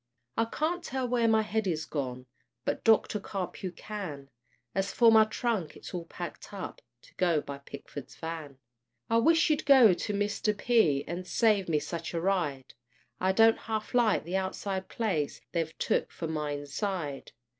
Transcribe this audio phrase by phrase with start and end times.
[0.35, 2.25] I can't tell where my head is gone,
[2.65, 4.31] But Doctor Carpue can;
[4.73, 8.57] As for my trunk, it's all packed up To go by Pickford's van.
[9.11, 10.57] I wish you'd go to Mr.
[10.57, 11.03] P.
[11.07, 12.73] And save me such a ride;
[13.19, 17.33] I don't half like the outside place, They've took for my inside.